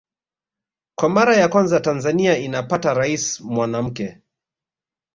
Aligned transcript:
Kwa 0.95 1.09
mara 1.09 1.35
ya 1.37 1.47
kwanza 1.47 1.79
Tanzania 1.79 2.37
inapata 2.37 2.93
Rais 2.93 3.41
mwanamke 3.41 4.21